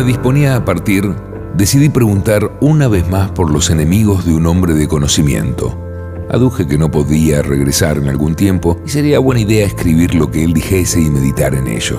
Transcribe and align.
me 0.00 0.06
disponía 0.06 0.56
a 0.56 0.64
partir, 0.64 1.14
decidí 1.54 1.90
preguntar 1.90 2.56
una 2.62 2.88
vez 2.88 3.06
más 3.10 3.32
por 3.32 3.50
los 3.50 3.68
enemigos 3.68 4.24
de 4.24 4.32
un 4.32 4.46
hombre 4.46 4.72
de 4.72 4.88
conocimiento. 4.88 5.78
Aduje 6.30 6.66
que 6.66 6.78
no 6.78 6.90
podía 6.90 7.42
regresar 7.42 7.98
en 7.98 8.08
algún 8.08 8.34
tiempo 8.34 8.78
y 8.86 8.88
sería 8.88 9.18
buena 9.18 9.42
idea 9.42 9.66
escribir 9.66 10.14
lo 10.14 10.30
que 10.30 10.42
él 10.42 10.54
dijese 10.54 11.02
y 11.02 11.10
meditar 11.10 11.54
en 11.54 11.66
ello. 11.66 11.98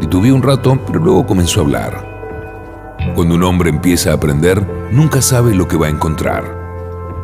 Detuve 0.00 0.30
un 0.30 0.44
rato, 0.44 0.78
pero 0.86 1.00
luego 1.00 1.26
comenzó 1.26 1.58
a 1.58 1.64
hablar. 1.64 2.94
Cuando 3.16 3.34
un 3.34 3.42
hombre 3.42 3.68
empieza 3.68 4.12
a 4.12 4.14
aprender, 4.14 4.64
nunca 4.92 5.20
sabe 5.20 5.56
lo 5.56 5.66
que 5.66 5.76
va 5.76 5.88
a 5.88 5.90
encontrar. 5.90 6.44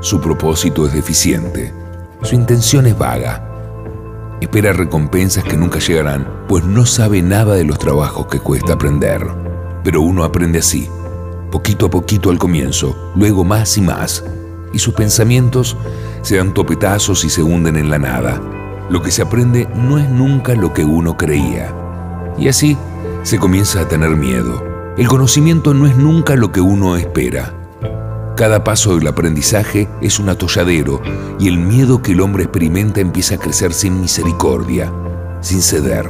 Su 0.01 0.21
propósito 0.21 0.89
es 0.89 0.93
deficiente. 0.93 1.73
Su 2.23 2.35
intención 2.35 2.89
es 2.89 2.99
vaga. 2.99 3.47
Espera 4.41 4.73
recompensas 4.73 5.45
que 5.45 5.57
nunca 5.57 5.79
llegarán, 5.79 6.27
pues 6.49 6.65
no 6.65 6.85
sabe 6.85 7.23
nada 7.23 7.55
de 7.55 7.63
los 7.63 7.79
trabajos 7.79 8.27
que 8.27 8.41
cuesta 8.41 8.72
aprender. 8.72 9.50
Pero 9.82 10.02
uno 10.02 10.25
aprende 10.25 10.58
así, 10.58 10.89
poquito 11.50 11.86
a 11.86 11.90
poquito 11.90 12.30
al 12.30 12.39
comienzo, 12.39 13.12
luego 13.16 13.44
más 13.44 13.76
y 13.79 13.80
más, 13.80 14.25
y 14.72 14.79
sus 14.79 14.94
pensamientos 14.94 15.76
se 16.22 16.36
dan 16.36 16.54
topetazos 16.54 17.25
y 17.25 17.30
se 17.30 17.43
hunden 17.43 17.76
en 17.76 17.90
la 17.90 17.98
nada. 17.98 18.40
Lo 18.90 19.03
que 19.03 19.11
se 19.11 19.22
aprende 19.22 19.68
no 19.75 19.98
es 19.98 20.08
nunca 20.08 20.54
lo 20.54 20.72
que 20.72 20.84
uno 20.84 21.16
creía. 21.16 21.75
Y 22.39 22.48
así 22.48 22.76
se 23.22 23.39
comienza 23.39 23.82
a 23.82 23.89
tener 23.89 24.16
miedo. 24.16 24.64
El 24.96 25.08
conocimiento 25.08 25.75
no 25.75 25.86
es 25.86 25.96
nunca 25.96 26.34
lo 26.36 26.53
que 26.53 26.61
uno 26.61 26.96
espera. 26.96 27.54
Cada 28.36 28.64
paso 28.64 28.96
del 28.96 29.06
aprendizaje 29.06 29.89
es 30.00 30.18
un 30.18 30.28
atolladero 30.28 31.00
y 31.39 31.48
el 31.48 31.58
miedo 31.58 32.03
que 32.03 32.12
el 32.12 32.20
hombre 32.20 32.44
experimenta 32.44 33.00
empieza 33.00 33.34
a 33.36 33.39
crecer 33.39 33.72
sin 33.72 34.00
misericordia, 34.00 34.92
sin 35.41 35.62
ceder. 35.62 36.08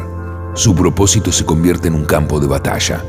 Su 0.54 0.74
propósito 0.74 1.32
se 1.32 1.44
convierte 1.44 1.88
en 1.88 1.94
un 1.94 2.04
campo 2.04 2.40
de 2.40 2.46
batalla. 2.46 3.04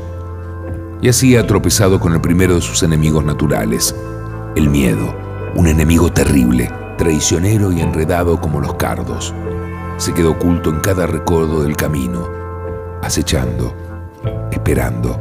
Y 1.02 1.08
así 1.08 1.36
ha 1.36 1.44
tropezado 1.48 1.98
con 1.98 2.12
el 2.12 2.20
primero 2.20 2.54
de 2.54 2.60
sus 2.60 2.84
enemigos 2.84 3.24
naturales, 3.24 3.92
el 4.54 4.70
miedo, 4.70 5.12
un 5.56 5.66
enemigo 5.66 6.12
terrible, 6.12 6.70
traicionero 6.96 7.72
y 7.72 7.80
enredado 7.80 8.40
como 8.40 8.60
los 8.60 8.74
cardos. 8.74 9.34
Se 9.96 10.14
quedó 10.14 10.30
oculto 10.30 10.70
en 10.70 10.78
cada 10.78 11.08
recodo 11.08 11.64
del 11.64 11.76
camino, 11.76 12.28
acechando, 13.02 13.74
esperando. 14.52 15.20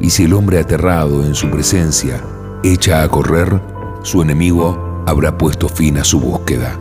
Y 0.00 0.08
si 0.08 0.24
el 0.24 0.32
hombre 0.32 0.58
aterrado 0.58 1.26
en 1.26 1.34
su 1.34 1.50
presencia 1.50 2.24
echa 2.62 3.02
a 3.02 3.08
correr, 3.10 3.60
su 4.02 4.22
enemigo 4.22 5.04
habrá 5.06 5.36
puesto 5.36 5.68
fin 5.68 5.98
a 5.98 6.04
su 6.04 6.20
búsqueda. 6.20 6.80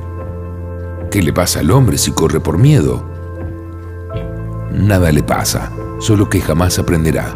¿Qué 1.11 1.22
le 1.22 1.33
pasa 1.33 1.59
al 1.59 1.69
hombre 1.69 1.97
si 1.97 2.13
corre 2.13 2.39
por 2.39 2.57
miedo? 2.57 3.03
Nada 4.72 5.11
le 5.11 5.22
pasa, 5.22 5.69
solo 6.00 6.29
que 6.29 6.39
jamás 6.39 6.79
aprenderá. 6.79 7.35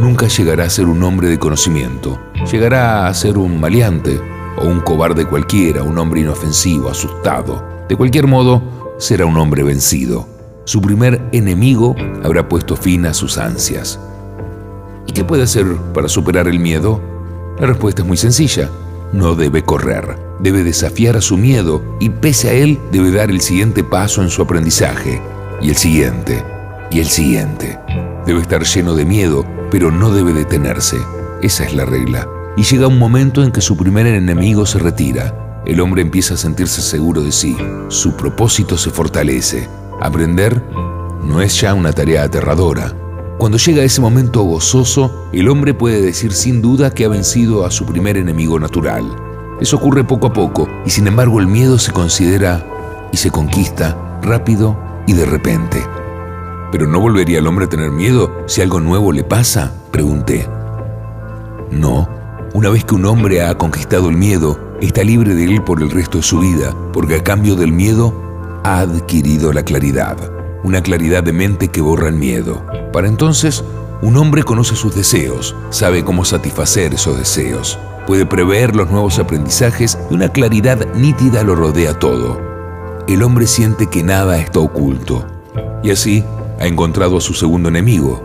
Nunca 0.00 0.28
llegará 0.28 0.64
a 0.64 0.70
ser 0.70 0.86
un 0.86 1.02
hombre 1.02 1.28
de 1.28 1.38
conocimiento, 1.38 2.18
llegará 2.50 3.06
a 3.06 3.12
ser 3.12 3.36
un 3.36 3.60
maleante 3.60 4.18
o 4.56 4.64
un 4.64 4.80
cobarde 4.80 5.26
cualquiera, 5.26 5.82
un 5.82 5.98
hombre 5.98 6.22
inofensivo, 6.22 6.88
asustado. 6.88 7.62
De 7.86 7.96
cualquier 7.96 8.26
modo, 8.26 8.62
será 8.96 9.26
un 9.26 9.36
hombre 9.36 9.62
vencido. 9.62 10.26
Su 10.64 10.80
primer 10.80 11.20
enemigo 11.32 11.94
habrá 12.24 12.48
puesto 12.48 12.76
fin 12.76 13.04
a 13.04 13.12
sus 13.12 13.36
ansias. 13.36 14.00
¿Y 15.06 15.12
qué 15.12 15.22
puede 15.22 15.42
hacer 15.42 15.66
para 15.92 16.08
superar 16.08 16.48
el 16.48 16.60
miedo? 16.60 16.98
La 17.58 17.66
respuesta 17.66 18.00
es 18.00 18.08
muy 18.08 18.16
sencilla. 18.16 18.70
No 19.12 19.34
debe 19.34 19.64
correr, 19.64 20.16
debe 20.38 20.64
desafiar 20.64 21.18
a 21.18 21.20
su 21.20 21.36
miedo 21.36 21.82
y 22.00 22.08
pese 22.08 22.48
a 22.48 22.52
él 22.54 22.78
debe 22.90 23.10
dar 23.10 23.28
el 23.28 23.42
siguiente 23.42 23.84
paso 23.84 24.22
en 24.22 24.30
su 24.30 24.40
aprendizaje. 24.40 25.20
Y 25.60 25.68
el 25.68 25.76
siguiente, 25.76 26.42
y 26.90 27.00
el 27.00 27.06
siguiente. 27.06 27.78
Debe 28.30 28.42
estar 28.42 28.62
lleno 28.62 28.94
de 28.94 29.04
miedo, 29.04 29.44
pero 29.72 29.90
no 29.90 30.12
debe 30.12 30.32
detenerse. 30.32 30.98
Esa 31.42 31.64
es 31.64 31.74
la 31.74 31.84
regla. 31.84 32.28
Y 32.56 32.62
llega 32.62 32.86
un 32.86 32.96
momento 32.96 33.42
en 33.42 33.50
que 33.50 33.60
su 33.60 33.76
primer 33.76 34.06
enemigo 34.06 34.66
se 34.66 34.78
retira. 34.78 35.62
El 35.66 35.80
hombre 35.80 36.02
empieza 36.02 36.34
a 36.34 36.36
sentirse 36.36 36.80
seguro 36.80 37.22
de 37.22 37.32
sí. 37.32 37.56
Su 37.88 38.12
propósito 38.12 38.78
se 38.78 38.90
fortalece. 38.90 39.68
Aprender 40.00 40.62
no 41.24 41.42
es 41.42 41.60
ya 41.60 41.74
una 41.74 41.92
tarea 41.92 42.22
aterradora, 42.22 42.94
cuando 43.36 43.58
llega 43.58 43.82
ese 43.82 44.00
momento 44.00 44.42
gozoso, 44.42 45.26
el 45.32 45.48
hombre 45.48 45.74
puede 45.74 46.00
decir 46.00 46.32
sin 46.32 46.62
duda 46.62 46.94
que 46.94 47.06
ha 47.06 47.08
vencido 47.08 47.66
a 47.66 47.72
su 47.72 47.84
primer 47.84 48.16
enemigo 48.16 48.60
natural. 48.60 49.04
Eso 49.60 49.74
ocurre 49.74 50.04
poco 50.04 50.28
a 50.28 50.32
poco 50.32 50.68
y 50.86 50.90
sin 50.90 51.08
embargo 51.08 51.40
el 51.40 51.48
miedo 51.48 51.80
se 51.80 51.90
considera 51.90 52.64
y 53.12 53.16
se 53.16 53.32
conquista 53.32 54.20
rápido 54.22 54.78
y 55.08 55.14
de 55.14 55.24
repente. 55.24 55.82
¿Pero 56.72 56.86
no 56.86 57.00
volvería 57.00 57.38
el 57.38 57.46
hombre 57.46 57.66
a 57.66 57.68
tener 57.68 57.90
miedo 57.90 58.30
si 58.46 58.62
algo 58.62 58.80
nuevo 58.80 59.12
le 59.12 59.24
pasa? 59.24 59.74
Pregunté. 59.90 60.48
No, 61.70 62.08
una 62.54 62.68
vez 62.70 62.84
que 62.84 62.94
un 62.94 63.06
hombre 63.06 63.44
ha 63.44 63.56
conquistado 63.56 64.08
el 64.08 64.16
miedo, 64.16 64.58
está 64.80 65.02
libre 65.04 65.34
de 65.34 65.44
él 65.44 65.62
por 65.62 65.82
el 65.82 65.90
resto 65.90 66.18
de 66.18 66.24
su 66.24 66.40
vida, 66.40 66.74
porque 66.92 67.16
a 67.16 67.24
cambio 67.24 67.56
del 67.56 67.72
miedo 67.72 68.60
ha 68.64 68.80
adquirido 68.80 69.52
la 69.52 69.62
claridad 69.62 70.16
una 70.62 70.82
claridad 70.82 71.22
de 71.22 71.32
mente 71.32 71.68
que 71.68 71.80
borra 71.80 72.08
el 72.08 72.16
miedo. 72.16 72.64
Para 72.92 73.08
entonces, 73.08 73.64
un 74.02 74.16
hombre 74.16 74.42
conoce 74.42 74.76
sus 74.76 74.94
deseos, 74.94 75.54
sabe 75.70 76.04
cómo 76.04 76.24
satisfacer 76.24 76.94
esos 76.94 77.18
deseos, 77.18 77.78
puede 78.06 78.26
prever 78.26 78.74
los 78.74 78.90
nuevos 78.90 79.18
aprendizajes 79.18 79.98
y 80.10 80.14
una 80.14 80.30
claridad 80.30 80.86
nítida 80.94 81.42
lo 81.42 81.54
rodea 81.54 81.98
todo. 81.98 82.40
El 83.08 83.22
hombre 83.22 83.46
siente 83.46 83.88
que 83.88 84.02
nada 84.02 84.38
está 84.38 84.60
oculto 84.60 85.26
y 85.82 85.90
así 85.90 86.24
ha 86.60 86.66
encontrado 86.66 87.16
a 87.16 87.20
su 87.20 87.32
segundo 87.32 87.70
enemigo, 87.70 88.22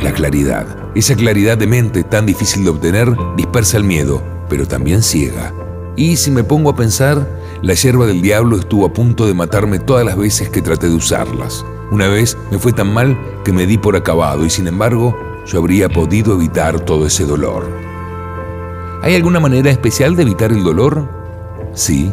la 0.00 0.12
claridad. 0.12 0.66
Esa 0.94 1.16
claridad 1.16 1.58
de 1.58 1.66
mente 1.66 2.04
tan 2.04 2.26
difícil 2.26 2.64
de 2.64 2.70
obtener 2.70 3.08
dispersa 3.36 3.76
el 3.76 3.84
miedo, 3.84 4.22
pero 4.48 4.66
también 4.66 5.02
ciega. 5.02 5.52
Y 5.96 6.16
si 6.16 6.30
me 6.30 6.44
pongo 6.44 6.70
a 6.70 6.76
pensar, 6.76 7.28
la 7.60 7.74
hierba 7.74 8.06
del 8.06 8.22
diablo 8.22 8.56
estuvo 8.56 8.86
a 8.86 8.92
punto 8.92 9.26
de 9.26 9.34
matarme 9.34 9.80
todas 9.80 10.06
las 10.06 10.16
veces 10.16 10.48
que 10.48 10.62
traté 10.62 10.88
de 10.88 10.94
usarlas. 10.94 11.64
Una 11.90 12.06
vez 12.06 12.38
me 12.50 12.58
fue 12.58 12.72
tan 12.72 12.94
mal 12.94 13.18
que 13.44 13.52
me 13.52 13.66
di 13.66 13.78
por 13.78 13.96
acabado 13.96 14.46
y 14.46 14.50
sin 14.50 14.68
embargo 14.68 15.16
yo 15.44 15.58
habría 15.58 15.88
podido 15.88 16.34
evitar 16.34 16.80
todo 16.80 17.06
ese 17.06 17.24
dolor. 17.26 17.68
¿Hay 19.02 19.16
alguna 19.16 19.40
manera 19.40 19.70
especial 19.70 20.14
de 20.14 20.22
evitar 20.22 20.52
el 20.52 20.62
dolor? 20.62 21.21
Sí, 21.74 22.12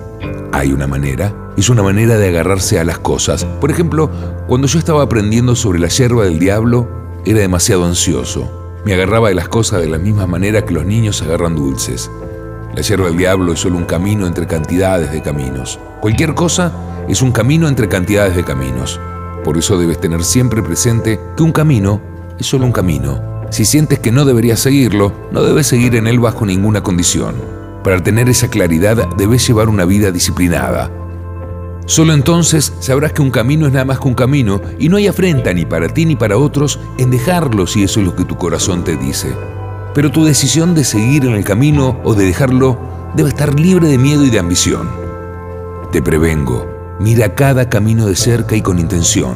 hay 0.51 0.71
una 0.71 0.87
manera. 0.87 1.33
Es 1.57 1.69
una 1.69 1.83
manera 1.83 2.17
de 2.17 2.29
agarrarse 2.29 2.79
a 2.79 2.85
las 2.85 2.99
cosas. 2.99 3.43
Por 3.43 3.71
ejemplo, 3.71 4.09
cuando 4.47 4.67
yo 4.67 4.79
estaba 4.79 5.03
aprendiendo 5.03 5.55
sobre 5.55 5.79
la 5.79 5.89
hierba 5.89 6.23
del 6.23 6.39
diablo, 6.39 6.87
era 7.25 7.39
demasiado 7.39 7.85
ansioso. 7.85 8.79
Me 8.85 8.93
agarraba 8.93 9.29
de 9.29 9.35
las 9.35 9.49
cosas 9.49 9.81
de 9.81 9.89
la 9.89 9.97
misma 9.97 10.25
manera 10.25 10.63
que 10.63 10.73
los 10.73 10.85
niños 10.85 11.21
agarran 11.21 11.55
dulces. 11.55 12.09
La 12.73 12.81
hierba 12.81 13.07
del 13.07 13.17
diablo 13.17 13.51
es 13.51 13.59
solo 13.59 13.77
un 13.77 13.85
camino 13.85 14.25
entre 14.25 14.47
cantidades 14.47 15.11
de 15.11 15.21
caminos. 15.21 15.79
Cualquier 15.99 16.33
cosa 16.33 16.71
es 17.09 17.21
un 17.21 17.33
camino 17.33 17.67
entre 17.67 17.89
cantidades 17.89 18.35
de 18.37 18.45
caminos. 18.45 19.01
Por 19.43 19.57
eso 19.57 19.77
debes 19.77 19.99
tener 19.99 20.23
siempre 20.23 20.63
presente 20.63 21.19
que 21.35 21.43
un 21.43 21.51
camino 21.51 21.99
es 22.39 22.47
solo 22.47 22.65
un 22.65 22.71
camino. 22.71 23.21
Si 23.49 23.65
sientes 23.65 23.99
que 23.99 24.11
no 24.11 24.23
deberías 24.23 24.59
seguirlo, 24.59 25.11
no 25.31 25.43
debes 25.43 25.67
seguir 25.67 25.95
en 25.95 26.07
él 26.07 26.19
bajo 26.19 26.45
ninguna 26.45 26.81
condición. 26.81 27.58
Para 27.83 28.03
tener 28.03 28.29
esa 28.29 28.49
claridad 28.49 29.07
debes 29.17 29.47
llevar 29.47 29.69
una 29.69 29.85
vida 29.85 30.11
disciplinada. 30.11 30.91
Solo 31.85 32.13
entonces 32.13 32.73
sabrás 32.79 33.13
que 33.13 33.21
un 33.21 33.31
camino 33.31 33.65
es 33.65 33.73
nada 33.73 33.85
más 33.85 33.99
que 33.99 34.07
un 34.07 34.13
camino 34.13 34.61
y 34.77 34.89
no 34.89 34.97
hay 34.97 35.07
afrenta 35.07 35.53
ni 35.53 35.65
para 35.65 35.89
ti 35.89 36.05
ni 36.05 36.15
para 36.15 36.37
otros 36.37 36.79
en 36.97 37.09
dejarlo 37.09 37.65
si 37.65 37.83
eso 37.83 37.99
es 37.99 38.05
lo 38.05 38.15
que 38.15 38.25
tu 38.25 38.37
corazón 38.37 38.83
te 38.83 38.95
dice 38.95 39.33
pero 39.93 40.11
tu 40.11 40.23
decisión 40.23 40.75
de 40.75 40.83
seguir 40.83 41.25
en 41.25 41.33
el 41.33 41.43
camino 41.43 41.99
o 42.03 42.13
de 42.13 42.25
dejarlo 42.25 42.77
debe 43.15 43.29
estar 43.29 43.59
libre 43.59 43.87
de 43.87 43.97
miedo 43.97 44.23
y 44.23 44.29
de 44.29 44.39
ambición. 44.39 44.89
Te 45.91 46.01
prevengo, 46.01 46.65
mira 46.99 47.35
cada 47.35 47.69
camino 47.69 48.05
de 48.05 48.15
cerca 48.15 48.55
y 48.55 48.61
con 48.61 48.79
intención. 48.79 49.35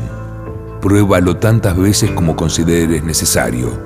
Pruébalo 0.82 1.38
tantas 1.38 1.76
veces 1.78 2.12
como 2.12 2.35
consideres 2.35 3.03
necesario. 3.03 3.78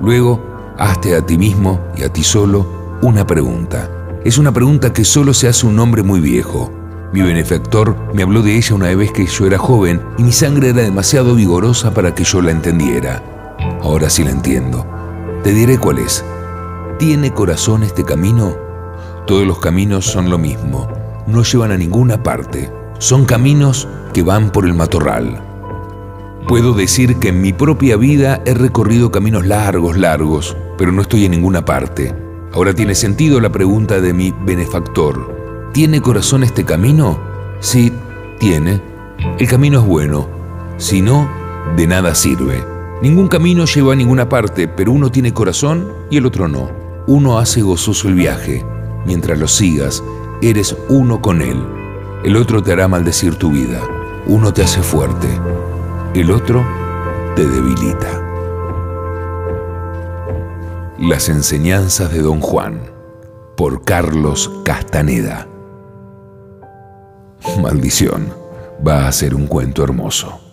Luego, 0.00 0.42
hazte 0.78 1.14
a 1.14 1.24
ti 1.24 1.36
mismo 1.36 1.80
y 1.96 2.02
a 2.02 2.12
ti 2.12 2.22
solo 2.22 2.98
una 3.02 3.26
pregunta. 3.26 3.95
Es 4.26 4.38
una 4.38 4.52
pregunta 4.52 4.92
que 4.92 5.04
solo 5.04 5.32
se 5.32 5.46
hace 5.46 5.68
un 5.68 5.78
hombre 5.78 6.02
muy 6.02 6.18
viejo. 6.18 6.72
Mi 7.12 7.22
benefactor 7.22 7.96
me 8.12 8.24
habló 8.24 8.42
de 8.42 8.56
ella 8.56 8.74
una 8.74 8.92
vez 8.92 9.12
que 9.12 9.24
yo 9.24 9.46
era 9.46 9.56
joven 9.56 10.02
y 10.18 10.24
mi 10.24 10.32
sangre 10.32 10.70
era 10.70 10.82
demasiado 10.82 11.36
vigorosa 11.36 11.94
para 11.94 12.12
que 12.12 12.24
yo 12.24 12.42
la 12.42 12.50
entendiera. 12.50 13.22
Ahora 13.82 14.10
sí 14.10 14.24
la 14.24 14.32
entiendo. 14.32 14.84
Te 15.44 15.52
diré 15.52 15.78
cuál 15.78 16.00
es. 16.00 16.24
¿Tiene 16.98 17.32
corazón 17.32 17.84
este 17.84 18.02
camino? 18.02 18.56
Todos 19.28 19.46
los 19.46 19.60
caminos 19.60 20.06
son 20.06 20.28
lo 20.28 20.38
mismo, 20.38 20.88
no 21.28 21.44
llevan 21.44 21.70
a 21.70 21.76
ninguna 21.76 22.24
parte. 22.24 22.68
Son 22.98 23.26
caminos 23.26 23.86
que 24.12 24.24
van 24.24 24.50
por 24.50 24.66
el 24.66 24.74
matorral. 24.74 25.40
Puedo 26.48 26.72
decir 26.72 27.20
que 27.20 27.28
en 27.28 27.40
mi 27.40 27.52
propia 27.52 27.96
vida 27.96 28.42
he 28.44 28.54
recorrido 28.54 29.12
caminos 29.12 29.46
largos, 29.46 29.96
largos, 29.96 30.56
pero 30.76 30.90
no 30.90 31.02
estoy 31.02 31.26
en 31.26 31.30
ninguna 31.30 31.64
parte. 31.64 32.25
Ahora 32.56 32.72
tiene 32.72 32.94
sentido 32.94 33.38
la 33.38 33.52
pregunta 33.52 34.00
de 34.00 34.14
mi 34.14 34.32
benefactor. 34.32 35.70
¿Tiene 35.74 36.00
corazón 36.00 36.42
este 36.42 36.64
camino? 36.64 37.20
Sí, 37.60 37.92
tiene. 38.38 38.80
El 39.38 39.46
camino 39.46 39.80
es 39.80 39.84
bueno. 39.84 40.26
Si 40.78 41.02
no, 41.02 41.28
de 41.76 41.86
nada 41.86 42.14
sirve. 42.14 42.64
Ningún 43.02 43.28
camino 43.28 43.66
lleva 43.66 43.92
a 43.92 43.96
ninguna 43.96 44.30
parte, 44.30 44.68
pero 44.68 44.92
uno 44.92 45.12
tiene 45.12 45.34
corazón 45.34 45.92
y 46.08 46.16
el 46.16 46.24
otro 46.24 46.48
no. 46.48 46.70
Uno 47.06 47.38
hace 47.38 47.60
gozoso 47.60 48.08
el 48.08 48.14
viaje. 48.14 48.64
Mientras 49.04 49.38
lo 49.38 49.48
sigas, 49.48 50.02
eres 50.40 50.74
uno 50.88 51.20
con 51.20 51.42
él. 51.42 51.62
El 52.24 52.38
otro 52.38 52.62
te 52.62 52.72
hará 52.72 52.88
maldecir 52.88 53.34
tu 53.34 53.50
vida. 53.50 53.82
Uno 54.26 54.54
te 54.54 54.62
hace 54.62 54.82
fuerte. 54.82 55.28
El 56.14 56.30
otro 56.30 56.64
te 57.34 57.46
debilita. 57.46 58.25
Las 60.98 61.28
enseñanzas 61.28 62.10
de 62.10 62.22
Don 62.22 62.40
Juan 62.40 62.80
por 63.54 63.84
Carlos 63.84 64.50
Castaneda. 64.64 65.46
Maldición, 67.60 68.32
va 68.86 69.06
a 69.06 69.12
ser 69.12 69.34
un 69.34 69.46
cuento 69.46 69.84
hermoso. 69.84 70.45